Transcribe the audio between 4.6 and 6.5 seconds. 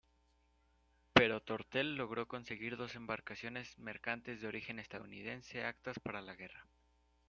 estadounidense actas para la